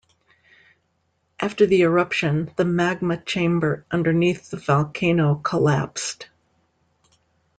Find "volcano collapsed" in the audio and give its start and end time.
4.57-6.27